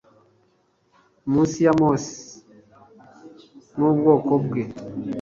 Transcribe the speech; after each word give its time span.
Munsi 1.31 1.57
ya 1.65 1.73
Mose 1.79 2.13
nubwoko 3.77 4.31
bwe 4.45 4.63